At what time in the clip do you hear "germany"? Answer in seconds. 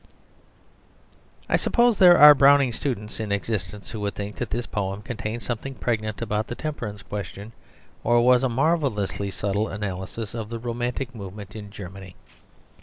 11.69-12.15